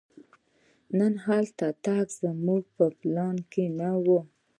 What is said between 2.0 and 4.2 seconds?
زموږ په پلان کې نه و.